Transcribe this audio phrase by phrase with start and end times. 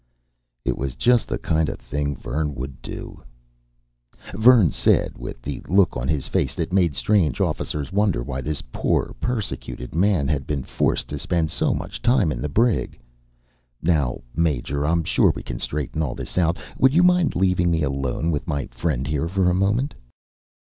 [0.65, 3.21] It was just the kind of thing Vern would do.
[4.33, 8.63] Vern said, with the look on his face that made strange officers wonder why this
[8.71, 12.99] poor persecuted man had been forced to spend so much time in the brig:
[13.79, 16.57] "Now, Major, I'm sure we can straighten all this out.
[16.79, 19.93] Would you mind leaving me alone with my friend here for a moment?"